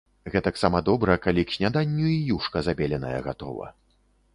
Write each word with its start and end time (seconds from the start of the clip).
Гэтаксама 0.35 0.81
добра, 0.87 1.17
калі 1.27 1.45
к 1.49 1.55
сняданню 1.57 2.03
й 2.13 2.19
юшка 2.41 2.67
забеленая 2.71 3.17
гатова. 3.31 3.75